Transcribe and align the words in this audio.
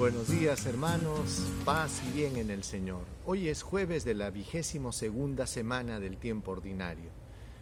buenos 0.00 0.30
días 0.30 0.64
hermanos, 0.64 1.42
paz 1.62 2.00
y 2.08 2.16
bien 2.16 2.38
en 2.38 2.48
el 2.48 2.64
Señor. 2.64 3.02
Hoy 3.26 3.48
es 3.48 3.62
jueves 3.62 4.02
de 4.02 4.14
la 4.14 4.30
vigésimo 4.30 4.92
segunda 4.92 5.46
semana 5.46 6.00
del 6.00 6.16
tiempo 6.16 6.52
ordinario. 6.52 7.10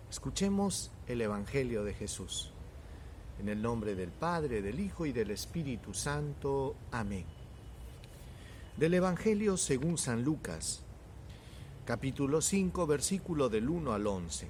Escuchemos 0.09 0.93
el 1.09 1.21
Evangelio 1.21 1.82
de 1.82 1.95
Jesús. 1.95 2.53
En 3.40 3.48
el 3.48 3.61
nombre 3.61 3.96
del 3.96 4.12
Padre, 4.12 4.62
del 4.62 4.79
Hijo 4.79 5.04
y 5.04 5.11
del 5.11 5.32
Espíritu 5.32 5.95
Santo. 5.95 6.77
Amén. 6.93 7.25
Del 8.76 8.95
Evangelio 8.95 9.57
según 9.57 9.98
San 9.98 10.23
Lucas, 10.23 10.84
capítulo 11.86 12.40
5, 12.40 12.86
versículo 12.86 13.48
del 13.48 13.68
1 13.68 13.93
al 13.93 14.07
11. 14.07 14.46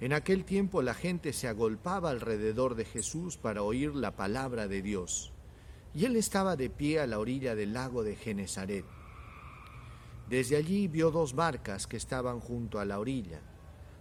En 0.00 0.12
aquel 0.12 0.44
tiempo 0.44 0.82
la 0.82 0.94
gente 0.94 1.32
se 1.34 1.46
agolpaba 1.46 2.10
alrededor 2.10 2.74
de 2.74 2.84
Jesús 2.84 3.36
para 3.36 3.62
oír 3.62 3.94
la 3.94 4.16
palabra 4.16 4.66
de 4.66 4.82
Dios 4.82 5.33
y 5.94 6.04
él 6.04 6.16
estaba 6.16 6.56
de 6.56 6.70
pie 6.70 6.98
a 6.98 7.06
la 7.06 7.20
orilla 7.20 7.54
del 7.54 7.72
lago 7.72 8.02
de 8.02 8.16
Genezaret. 8.16 8.84
Desde 10.28 10.56
allí 10.56 10.88
vio 10.88 11.10
dos 11.12 11.34
barcas 11.34 11.86
que 11.86 11.96
estaban 11.96 12.40
junto 12.40 12.80
a 12.80 12.84
la 12.84 12.98
orilla. 12.98 13.40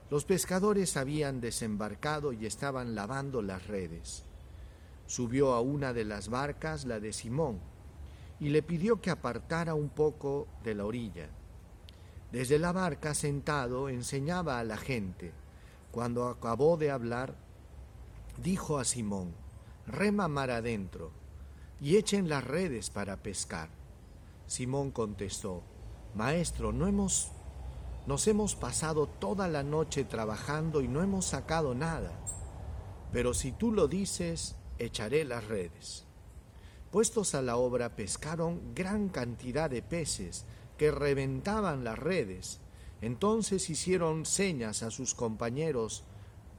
Los 0.10 0.26
pescadores 0.26 0.98
habían 0.98 1.40
desembarcado 1.40 2.34
y 2.34 2.46
estaban 2.46 2.96
lavando 2.96 3.42
las 3.42 3.68
redes. 3.68 4.24
Subió 5.06 5.54
a 5.54 5.62
una 5.62 5.94
de 5.94 6.06
las 6.06 6.30
barcas, 6.30 6.86
la 6.86 7.00
de 7.00 7.14
Simón, 7.14 7.60
y 8.40 8.50
le 8.50 8.64
pidió 8.64 9.00
que 9.00 9.12
apartara 9.12 9.76
un 9.76 9.90
poco 9.90 10.48
de 10.64 10.74
la 10.76 10.86
orilla. 10.86 11.30
Desde 12.32 12.58
la 12.58 12.72
barca, 12.72 13.14
sentado, 13.14 13.90
enseñaba 13.90 14.58
a 14.58 14.64
la 14.64 14.78
gente. 14.78 15.32
Cuando 15.92 16.28
acabó 16.28 16.78
de 16.78 16.90
hablar, 16.90 17.36
dijo 18.42 18.80
a 18.80 18.86
Simón, 18.86 19.36
rema 19.86 20.28
mar 20.28 20.50
adentro 20.50 21.23
y 21.82 21.98
echen 21.98 22.30
las 22.30 22.44
redes 22.44 22.90
para 22.90 23.18
pescar. 23.18 23.70
Simón 24.48 24.92
contestó, 24.92 25.64
Maestro, 26.16 26.72
no 26.72 26.88
hemos, 26.88 27.32
nos 28.08 28.28
hemos 28.28 28.56
pasado 28.56 29.08
toda 29.08 29.48
la 29.48 29.64
noche 29.64 30.04
trabajando 30.04 30.82
y 30.82 30.88
no 30.88 31.02
hemos 31.02 31.26
sacado 31.26 31.74
nada, 31.74 32.12
pero 33.12 33.34
si 33.34 33.52
tú 33.52 33.72
lo 33.72 33.88
dices, 33.88 34.56
echaré 34.80 35.26
las 35.26 35.46
redes. 35.48 36.06
Puestos 36.92 37.34
a 37.34 37.42
la 37.42 37.58
obra, 37.58 37.96
pescaron 37.96 38.76
gran 38.76 39.10
cantidad 39.10 39.70
de 39.70 39.82
peces 39.82 40.46
que 40.78 40.92
reventaban 40.92 41.84
las 41.84 41.98
redes. 41.98 42.60
Entonces 43.02 43.70
hicieron 43.70 44.26
señas 44.26 44.84
a 44.84 44.92
sus 44.92 45.16
compañeros 45.16 46.04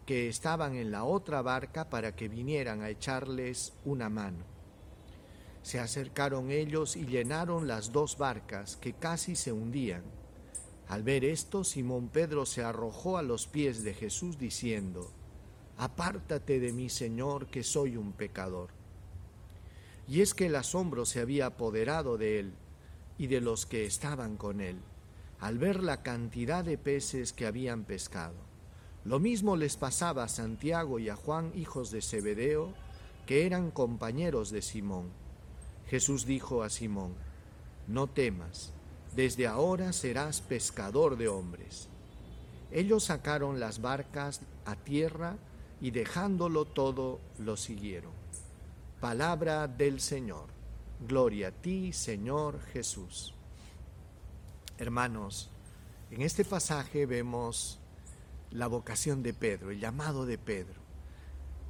que 0.07 0.29
estaban 0.29 0.75
en 0.75 0.91
la 0.91 1.05
otra 1.05 1.41
barca 1.43 1.89
para 1.89 2.15
que 2.15 2.29
vinieran 2.29 2.83
a 2.83 2.91
echarles 2.91 3.73
una 3.85 4.09
mano. 4.09 4.54
Se 5.65 5.81
acercaron 5.81 6.51
ellos 6.51 6.95
y 6.95 7.07
llenaron 7.07 7.67
las 7.67 7.91
dos 7.91 8.19
barcas 8.19 8.77
que 8.77 8.93
casi 8.93 9.35
se 9.35 9.51
hundían. 9.51 10.03
Al 10.89 11.03
ver 11.03 11.25
esto, 11.25 11.65
Simón 11.65 12.09
Pedro 12.09 12.45
se 12.45 12.63
arrojó 12.63 13.17
a 13.17 13.23
los 13.23 13.47
pies 13.47 13.83
de 13.83 13.95
Jesús 13.95 14.37
diciendo, 14.37 15.11
Apártate 15.79 16.61
de 16.61 16.75
mí, 16.75 16.91
Señor, 16.91 17.47
que 17.47 17.63
soy 17.63 17.97
un 17.97 18.13
pecador. 18.13 18.69
Y 20.07 20.21
es 20.21 20.35
que 20.35 20.47
el 20.47 20.57
asombro 20.57 21.07
se 21.07 21.21
había 21.21 21.47
apoderado 21.47 22.19
de 22.19 22.41
él 22.41 22.53
y 23.17 23.29
de 23.29 23.41
los 23.41 23.65
que 23.65 23.87
estaban 23.87 24.37
con 24.37 24.61
él, 24.61 24.77
al 25.41 25.57
ver 25.57 25.83
la 25.83 26.03
cantidad 26.03 26.63
de 26.63 26.77
peces 26.77 27.33
que 27.33 27.47
habían 27.47 27.85
pescado. 27.85 28.37
Lo 29.07 29.19
mismo 29.19 29.57
les 29.57 29.79
pasaba 29.79 30.25
a 30.25 30.29
Santiago 30.29 30.99
y 30.99 31.09
a 31.09 31.17
Juan, 31.17 31.53
hijos 31.55 31.91
de 31.91 32.03
Zebedeo, 32.03 32.75
que 33.25 33.47
eran 33.47 33.71
compañeros 33.71 34.51
de 34.51 34.61
Simón. 34.61 35.24
Jesús 35.89 36.27
dijo 36.27 36.63
a 36.63 36.71
Simón, 36.71 37.15
no 37.87 38.07
temas, 38.07 38.73
desde 39.15 39.47
ahora 39.47 39.93
serás 39.93 40.41
pescador 40.41 41.17
de 41.17 41.29
hombres. 41.29 41.89
Ellos 42.71 43.05
sacaron 43.05 43.61
las 43.61 43.81
barcas 43.81 44.41
a 44.65 44.75
tierra 44.75 45.37
y 45.81 45.91
dejándolo 45.91 46.65
todo 46.65 47.21
lo 47.39 47.57
siguieron. 47.57 48.13
Palabra 49.01 49.69
del 49.69 50.01
Señor. 50.01 50.47
Gloria 51.07 51.49
a 51.49 51.51
ti, 51.53 51.93
Señor 51.93 52.61
Jesús. 52.73 53.35
Hermanos, 54.79 55.51
en 56.11 56.23
este 56.23 56.45
pasaje 56.45 57.07
vemos 57.07 57.79
la 58.51 58.67
vocación 58.67 59.23
de 59.23 59.35
Pedro, 59.35 59.71
el 59.71 59.81
llamado 59.81 60.27
de 60.27 60.39
Pedro. 60.39 60.84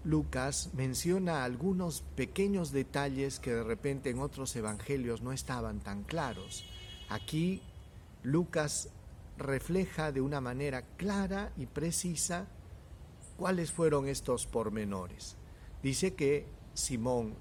Lucas 0.04 0.68
menciona 0.74 1.44
algunos 1.44 2.02
pequeños 2.14 2.72
detalles 2.72 3.40
que 3.40 3.54
de 3.54 3.64
repente 3.64 4.10
en 4.10 4.18
otros 4.18 4.54
evangelios 4.54 5.22
no 5.22 5.32
estaban 5.32 5.80
tan 5.80 6.02
claros. 6.04 6.66
Aquí 7.08 7.62
Lucas 8.22 8.90
refleja 9.38 10.12
de 10.12 10.20
una 10.20 10.42
manera 10.42 10.82
clara 10.98 11.52
y 11.56 11.64
precisa 11.64 12.46
cuáles 13.38 13.72
fueron 13.72 14.06
estos 14.06 14.46
pormenores. 14.46 15.36
Dice 15.82 16.14
que 16.14 16.46
Simón 16.74 17.34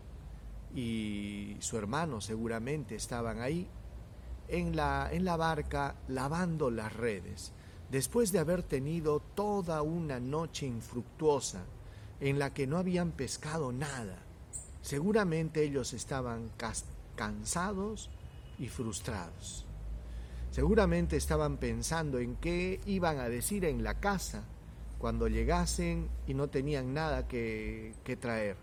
y 0.73 1.57
su 1.59 1.78
hermano 1.78 2.22
seguramente 2.22 2.96
estaban 2.96 3.41
ahí 3.41 3.68
en 4.47 4.75
la, 4.75 5.09
en 5.12 5.25
la 5.25 5.35
barca 5.35 5.96
lavando 6.07 6.72
las 6.72 6.94
redes, 6.94 7.52
después 7.91 8.31
de 8.31 8.40
haber 8.40 8.63
tenido 8.63 9.19
toda 9.19 9.81
una 9.81 10.22
noche 10.22 10.66
infructuosa 10.66 11.66
en 12.23 12.39
la 12.39 12.53
que 12.53 12.67
no 12.67 12.78
habían 12.78 13.11
pescado 13.11 13.73
nada. 13.73 14.17
Seguramente 14.81 15.61
ellos 15.61 15.94
estaban 15.94 16.51
cansados 17.16 18.09
y 18.57 18.69
frustrados. 18.69 19.66
Seguramente 20.50 21.17
estaban 21.17 21.57
pensando 21.57 22.19
en 22.19 22.38
qué 22.38 22.79
iban 22.85 23.19
a 23.19 23.28
decir 23.28 23.66
en 23.66 23.84
la 23.84 24.00
casa 24.00 24.45
cuando 25.00 25.28
llegasen 25.28 26.07
y 26.25 26.34
no 26.34 26.47
tenían 26.47 26.94
nada 26.94 27.28
que, 27.28 27.94
que 28.06 28.16
traer. 28.16 28.55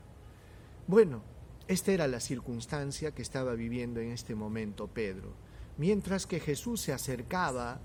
Bueno, 0.86 1.20
esta 1.68 1.92
era 1.92 2.08
la 2.08 2.20
circunstancia 2.20 3.10
que 3.10 3.20
estaba 3.20 3.52
viviendo 3.52 4.00
en 4.00 4.10
este 4.10 4.34
momento 4.34 4.86
Pedro. 4.86 5.34
Mientras 5.76 6.26
que 6.26 6.40
Jesús 6.40 6.80
se 6.80 6.94
acercaba 6.94 7.78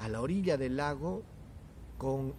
a 0.00 0.08
la 0.08 0.22
orilla 0.22 0.56
del 0.56 0.78
lago 0.78 1.22
con 1.98 2.32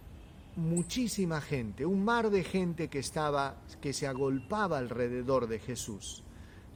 muchísima 0.56 1.40
gente, 1.40 1.84
un 1.86 2.04
mar 2.04 2.30
de 2.30 2.44
gente 2.44 2.88
que 2.88 2.98
estaba, 2.98 3.56
que 3.80 3.92
se 3.92 4.06
agolpaba 4.06 4.78
alrededor 4.78 5.48
de 5.48 5.58
Jesús. 5.58 6.22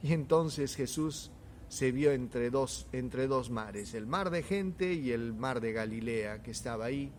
Y 0.03 0.13
entonces 0.13 0.75
Jesús 0.75 1.31
se 1.67 1.91
vio 1.91 2.11
entre 2.11 2.49
dos, 2.49 2.87
entre 2.91 3.27
dos 3.27 3.49
mares, 3.49 3.93
el 3.93 4.07
mar 4.07 4.29
de 4.29 4.43
gente 4.43 4.93
y 4.93 5.11
el 5.11 5.33
mar 5.33 5.61
de 5.61 5.71
Galilea 5.71 6.41
que 6.41 6.51
estaba 6.51 6.85
ahí. 6.85 7.11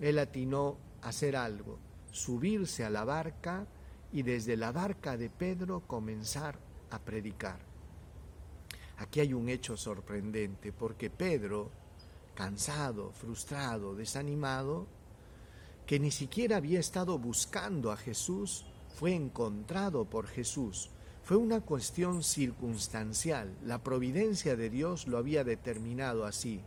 Él 0.00 0.18
atinó 0.18 0.76
a 1.02 1.08
hacer 1.08 1.36
algo, 1.36 1.78
subirse 2.10 2.84
a 2.84 2.90
la 2.90 3.04
barca 3.04 3.66
y 4.12 4.22
desde 4.22 4.56
la 4.56 4.72
barca 4.72 5.16
de 5.16 5.30
Pedro 5.30 5.80
comenzar 5.86 6.58
a 6.90 6.98
predicar. 6.98 7.58
Aquí 8.98 9.20
hay 9.20 9.32
un 9.32 9.48
hecho 9.48 9.76
sorprendente 9.76 10.72
porque 10.72 11.10
Pedro, 11.10 11.70
cansado, 12.34 13.10
frustrado, 13.10 13.94
desanimado, 13.94 14.86
que 15.86 15.98
ni 15.98 16.10
siquiera 16.10 16.56
había 16.56 16.80
estado 16.80 17.18
buscando 17.18 17.92
a 17.92 17.96
Jesús, 17.96 18.64
fue 18.94 19.14
encontrado 19.14 20.04
por 20.04 20.26
Jesús. 20.26 20.90
Fue 21.24 21.36
una 21.36 21.60
cuestión 21.60 22.22
circunstancial. 22.22 23.56
La 23.64 23.82
providencia 23.82 24.56
de 24.56 24.70
Dios 24.70 25.06
lo 25.06 25.18
había 25.18 25.44
determinado 25.44 26.24
así. 26.24 26.60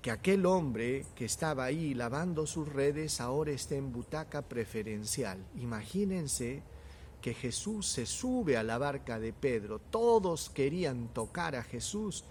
Que 0.00 0.10
aquel 0.10 0.46
hombre 0.46 1.06
que 1.14 1.24
estaba 1.24 1.64
ahí 1.64 1.94
lavando 1.94 2.46
sus 2.46 2.68
redes 2.68 3.20
ahora 3.20 3.52
esté 3.52 3.76
en 3.76 3.92
butaca 3.92 4.42
preferencial. 4.42 5.38
Imagínense 5.56 6.62
que 7.20 7.34
Jesús 7.34 7.86
se 7.86 8.04
sube 8.04 8.56
a 8.56 8.62
la 8.62 8.78
barca 8.78 9.18
de 9.18 9.32
Pedro. 9.32 9.78
Todos 9.78 10.50
querían 10.50 11.08
tocar 11.08 11.56
a 11.56 11.62
Jesús, 11.62 12.24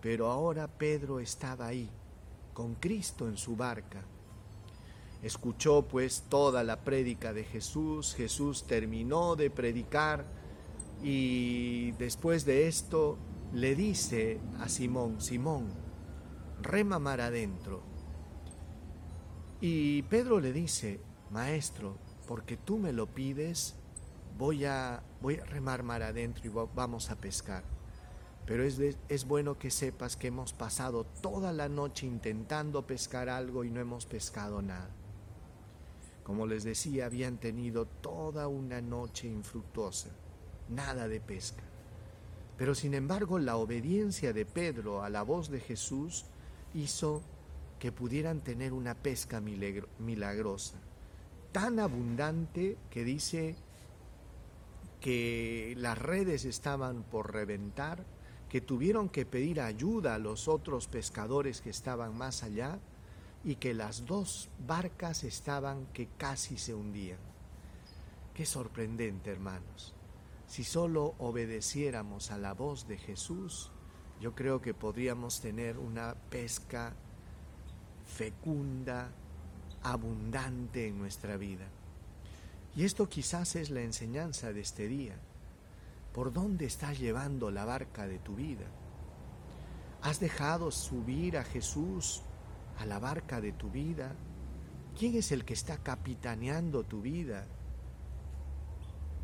pero 0.00 0.30
ahora 0.30 0.68
Pedro 0.68 1.20
estaba 1.20 1.66
ahí, 1.66 1.88
con 2.54 2.74
Cristo 2.76 3.28
en 3.28 3.36
su 3.36 3.56
barca. 3.56 4.04
Escuchó 5.22 5.82
pues 5.82 6.24
toda 6.28 6.62
la 6.62 6.84
prédica 6.84 7.32
de 7.32 7.44
Jesús, 7.44 8.14
Jesús 8.14 8.66
terminó 8.66 9.34
de 9.34 9.50
predicar 9.50 10.24
y 11.02 11.92
después 11.92 12.44
de 12.44 12.68
esto 12.68 13.18
le 13.52 13.74
dice 13.74 14.40
a 14.60 14.68
Simón, 14.68 15.20
Simón, 15.20 15.68
rema 16.62 16.98
mar 16.98 17.20
adentro. 17.20 17.82
Y 19.60 20.02
Pedro 20.02 20.38
le 20.38 20.52
dice, 20.52 21.00
Maestro, 21.30 21.96
porque 22.28 22.56
tú 22.56 22.78
me 22.78 22.92
lo 22.92 23.06
pides, 23.06 23.74
voy 24.36 24.64
a, 24.64 25.02
voy 25.20 25.36
a 25.36 25.44
remar 25.46 25.82
mar 25.82 26.02
adentro 26.02 26.46
y 26.46 26.48
vamos 26.74 27.10
a 27.10 27.16
pescar. 27.16 27.64
Pero 28.46 28.62
es, 28.62 28.78
es 29.08 29.26
bueno 29.26 29.58
que 29.58 29.70
sepas 29.70 30.16
que 30.16 30.28
hemos 30.28 30.52
pasado 30.52 31.04
toda 31.04 31.52
la 31.52 31.68
noche 31.68 32.06
intentando 32.06 32.86
pescar 32.86 33.28
algo 33.28 33.64
y 33.64 33.70
no 33.70 33.80
hemos 33.80 34.06
pescado 34.06 34.62
nada. 34.62 34.88
Como 36.28 36.46
les 36.46 36.62
decía, 36.62 37.06
habían 37.06 37.38
tenido 37.38 37.86
toda 37.86 38.48
una 38.48 38.82
noche 38.82 39.26
infructuosa, 39.26 40.10
nada 40.68 41.08
de 41.08 41.22
pesca. 41.22 41.62
Pero 42.58 42.74
sin 42.74 42.92
embargo 42.92 43.38
la 43.38 43.56
obediencia 43.56 44.34
de 44.34 44.44
Pedro 44.44 45.02
a 45.02 45.08
la 45.08 45.22
voz 45.22 45.48
de 45.48 45.58
Jesús 45.58 46.26
hizo 46.74 47.22
que 47.78 47.92
pudieran 47.92 48.42
tener 48.42 48.74
una 48.74 48.94
pesca 48.94 49.40
milagrosa, 49.40 50.76
tan 51.50 51.78
abundante 51.78 52.76
que 52.90 53.04
dice 53.04 53.56
que 55.00 55.72
las 55.78 55.96
redes 55.96 56.44
estaban 56.44 57.04
por 57.04 57.32
reventar, 57.32 58.04
que 58.50 58.60
tuvieron 58.60 59.08
que 59.08 59.24
pedir 59.24 59.62
ayuda 59.62 60.16
a 60.16 60.18
los 60.18 60.46
otros 60.46 60.88
pescadores 60.88 61.62
que 61.62 61.70
estaban 61.70 62.18
más 62.18 62.42
allá 62.42 62.78
y 63.44 63.56
que 63.56 63.74
las 63.74 64.04
dos 64.04 64.48
barcas 64.66 65.24
estaban 65.24 65.86
que 65.92 66.08
casi 66.16 66.58
se 66.58 66.74
hundían. 66.74 67.18
Qué 68.34 68.46
sorprendente, 68.46 69.30
hermanos. 69.30 69.94
Si 70.46 70.64
solo 70.64 71.14
obedeciéramos 71.18 72.30
a 72.30 72.38
la 72.38 72.54
voz 72.54 72.88
de 72.88 72.96
Jesús, 72.96 73.70
yo 74.20 74.34
creo 74.34 74.60
que 74.60 74.74
podríamos 74.74 75.40
tener 75.40 75.78
una 75.78 76.14
pesca 76.30 76.94
fecunda, 78.06 79.10
abundante 79.82 80.88
en 80.88 80.98
nuestra 80.98 81.36
vida. 81.36 81.66
Y 82.74 82.84
esto 82.84 83.08
quizás 83.08 83.56
es 83.56 83.70
la 83.70 83.82
enseñanza 83.82 84.52
de 84.52 84.60
este 84.60 84.88
día. 84.88 85.16
¿Por 86.12 86.32
dónde 86.32 86.64
estás 86.64 86.98
llevando 86.98 87.50
la 87.50 87.64
barca 87.64 88.06
de 88.06 88.18
tu 88.18 88.34
vida? 88.34 88.66
¿Has 90.02 90.20
dejado 90.20 90.70
subir 90.70 91.36
a 91.36 91.44
Jesús 91.44 92.22
a 92.78 92.86
la 92.86 92.98
barca 92.98 93.40
de 93.40 93.52
tu 93.52 93.70
vida? 93.70 94.14
¿Quién 94.98 95.14
es 95.14 95.32
el 95.32 95.44
que 95.44 95.54
está 95.54 95.78
capitaneando 95.78 96.84
tu 96.84 97.02
vida? 97.02 97.46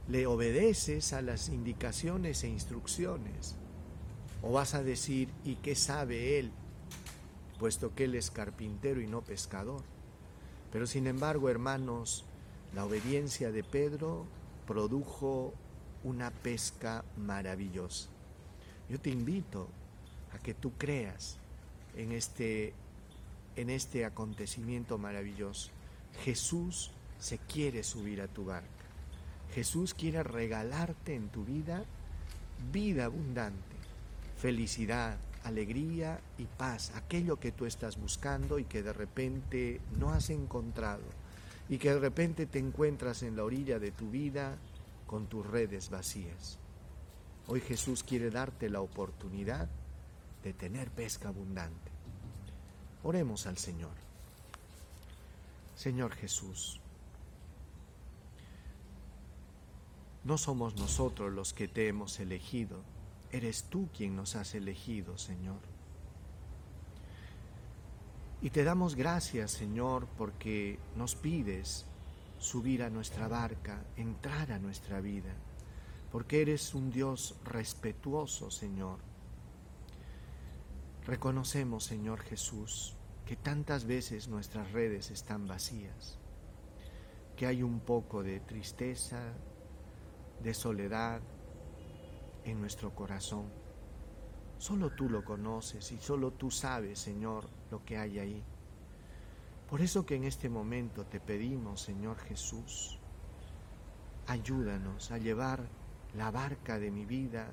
¿Le 0.08 0.26
obedeces 0.26 1.12
a 1.12 1.22
las 1.22 1.48
indicaciones 1.48 2.44
e 2.44 2.48
instrucciones? 2.48 3.56
¿O 4.42 4.52
vas 4.52 4.74
a 4.74 4.82
decir, 4.82 5.30
¿y 5.44 5.56
qué 5.56 5.74
sabe 5.74 6.38
él? 6.38 6.52
Puesto 7.58 7.94
que 7.94 8.04
él 8.04 8.14
es 8.14 8.30
carpintero 8.30 9.00
y 9.00 9.06
no 9.06 9.22
pescador. 9.22 9.82
Pero 10.70 10.86
sin 10.86 11.06
embargo, 11.06 11.48
hermanos, 11.48 12.24
la 12.74 12.84
obediencia 12.84 13.52
de 13.52 13.64
Pedro 13.64 14.26
produjo 14.66 15.54
una 16.02 16.30
pesca 16.30 17.04
maravillosa. 17.16 18.08
Yo 18.88 19.00
te 19.00 19.10
invito 19.10 19.68
a 20.32 20.38
que 20.38 20.52
tú 20.52 20.72
creas 20.72 21.38
en 21.96 22.12
este, 22.12 22.74
en 23.56 23.70
este 23.70 24.04
acontecimiento 24.04 24.98
maravilloso. 24.98 25.70
Jesús 26.24 26.90
se 27.18 27.38
quiere 27.38 27.82
subir 27.82 28.20
a 28.20 28.28
tu 28.28 28.44
barca. 28.44 28.68
Jesús 29.54 29.94
quiere 29.94 30.22
regalarte 30.22 31.14
en 31.14 31.28
tu 31.28 31.44
vida 31.44 31.84
vida 32.72 33.06
abundante, 33.06 33.76
felicidad, 34.36 35.18
alegría 35.44 36.20
y 36.38 36.44
paz, 36.44 36.92
aquello 36.94 37.38
que 37.38 37.52
tú 37.52 37.66
estás 37.66 37.98
buscando 37.98 38.58
y 38.58 38.64
que 38.64 38.82
de 38.82 38.92
repente 38.92 39.80
no 39.98 40.10
has 40.10 40.30
encontrado 40.30 41.02
y 41.68 41.78
que 41.78 41.90
de 41.90 42.00
repente 42.00 42.46
te 42.46 42.58
encuentras 42.58 43.22
en 43.22 43.36
la 43.36 43.44
orilla 43.44 43.78
de 43.78 43.90
tu 43.90 44.10
vida 44.10 44.56
con 45.06 45.26
tus 45.26 45.46
redes 45.46 45.90
vacías. 45.90 46.58
Hoy 47.46 47.60
Jesús 47.60 48.02
quiere 48.02 48.30
darte 48.30 48.70
la 48.70 48.80
oportunidad 48.80 49.68
de 50.42 50.52
tener 50.54 50.90
pesca 50.90 51.28
abundante. 51.28 51.93
Oremos 53.04 53.46
al 53.46 53.58
Señor. 53.58 53.92
Señor 55.76 56.14
Jesús, 56.14 56.80
no 60.24 60.38
somos 60.38 60.76
nosotros 60.76 61.32
los 61.32 61.52
que 61.52 61.68
te 61.68 61.88
hemos 61.88 62.18
elegido, 62.18 62.80
eres 63.30 63.64
tú 63.64 63.88
quien 63.94 64.16
nos 64.16 64.36
has 64.36 64.54
elegido, 64.54 65.18
Señor. 65.18 65.58
Y 68.40 68.50
te 68.50 68.64
damos 68.64 68.94
gracias, 68.94 69.50
Señor, 69.50 70.06
porque 70.16 70.78
nos 70.96 71.14
pides 71.14 71.84
subir 72.38 72.82
a 72.82 72.90
nuestra 72.90 73.28
barca, 73.28 73.82
entrar 73.96 74.52
a 74.52 74.58
nuestra 74.58 75.00
vida, 75.00 75.34
porque 76.10 76.40
eres 76.40 76.74
un 76.74 76.90
Dios 76.90 77.34
respetuoso, 77.44 78.50
Señor. 78.50 78.98
Reconocemos, 81.06 81.84
Señor 81.84 82.20
Jesús, 82.20 82.96
que 83.26 83.36
tantas 83.36 83.84
veces 83.84 84.28
nuestras 84.28 84.72
redes 84.72 85.10
están 85.10 85.46
vacías, 85.46 86.18
que 87.36 87.46
hay 87.46 87.62
un 87.62 87.80
poco 87.80 88.22
de 88.22 88.40
tristeza, 88.40 89.20
de 90.42 90.54
soledad 90.54 91.20
en 92.44 92.60
nuestro 92.60 92.94
corazón 92.94 93.64
Solo 94.64 94.90
tú 94.90 95.10
lo 95.10 95.24
conoces 95.24 95.92
y 95.92 95.98
solo 95.98 96.32
tú 96.32 96.50
sabes, 96.50 96.98
Señor, 96.98 97.48
lo 97.70 97.84
que 97.84 97.98
hay 97.98 98.18
ahí. 98.18 98.42
Por 99.68 99.82
eso 99.82 100.06
que 100.06 100.14
en 100.14 100.24
este 100.24 100.48
momento 100.48 101.04
te 101.04 101.20
pedimos, 101.20 101.82
Señor 101.82 102.18
Jesús, 102.18 102.98
ayúdanos 104.26 105.10
a 105.10 105.18
llevar 105.18 105.68
la 106.16 106.30
barca 106.30 106.78
de 106.78 106.90
mi 106.90 107.04
vida 107.04 107.52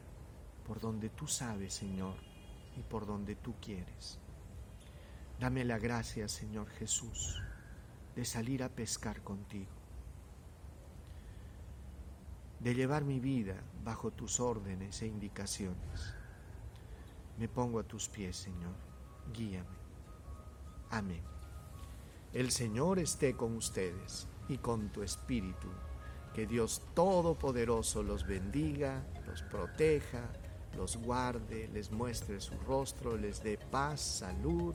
por 0.65 0.79
donde 0.79 1.09
tú 1.09 1.27
sabes, 1.27 1.73
Señor, 1.73 2.15
y 2.77 2.81
por 2.81 3.05
donde 3.05 3.35
tú 3.35 3.55
quieres. 3.61 4.19
Dame 5.39 5.65
la 5.65 5.79
gracia, 5.79 6.27
Señor 6.27 6.69
Jesús, 6.69 7.41
de 8.15 8.25
salir 8.25 8.63
a 8.63 8.69
pescar 8.69 9.21
contigo, 9.23 9.71
de 12.59 12.75
llevar 12.75 13.03
mi 13.03 13.19
vida 13.19 13.55
bajo 13.83 14.11
tus 14.11 14.39
órdenes 14.39 15.01
e 15.01 15.07
indicaciones 15.07 16.21
me 17.41 17.47
pongo 17.47 17.79
a 17.79 17.83
tus 17.83 18.07
pies, 18.07 18.37
Señor. 18.37 18.75
Guíame. 19.33 19.65
Amén. 20.91 21.23
El 22.33 22.51
Señor 22.51 22.99
esté 22.99 23.35
con 23.35 23.55
ustedes 23.55 24.27
y 24.47 24.59
con 24.59 24.89
tu 24.89 25.01
espíritu. 25.01 25.67
Que 26.35 26.45
Dios 26.45 26.83
Todopoderoso 26.93 28.03
los 28.03 28.27
bendiga, 28.27 29.03
los 29.25 29.41
proteja, 29.41 30.29
los 30.75 30.97
guarde, 30.97 31.69
les 31.73 31.91
muestre 31.91 32.39
su 32.39 32.53
rostro, 32.67 33.17
les 33.17 33.43
dé 33.43 33.57
paz, 33.57 34.01
salud, 34.01 34.73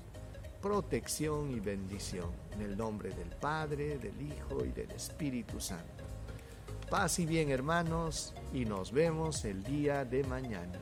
protección 0.60 1.50
y 1.50 1.60
bendición. 1.60 2.30
En 2.52 2.62
el 2.62 2.76
nombre 2.76 3.10
del 3.10 3.28
Padre, 3.28 3.98
del 3.98 4.20
Hijo 4.20 4.64
y 4.64 4.72
del 4.72 4.90
Espíritu 4.90 5.60
Santo. 5.60 6.04
Paz 6.90 7.18
y 7.18 7.26
bien 7.26 7.50
hermanos 7.50 8.32
y 8.52 8.64
nos 8.64 8.92
vemos 8.92 9.44
el 9.44 9.62
día 9.62 10.04
de 10.04 10.22
mañana. 10.24 10.78